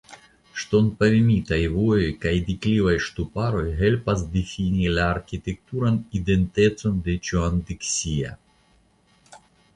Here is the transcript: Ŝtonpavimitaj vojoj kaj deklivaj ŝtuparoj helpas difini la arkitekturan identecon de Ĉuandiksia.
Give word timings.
Ŝtonpavimitaj 0.59 1.59
vojoj 1.73 2.07
kaj 2.23 2.31
deklivaj 2.47 2.95
ŝtuparoj 3.09 3.67
helpas 3.83 4.25
difini 4.37 4.89
la 4.99 5.05
arkitekturan 5.17 6.01
identecon 6.23 6.99
de 7.11 7.17
Ĉuandiksia. 7.31 8.35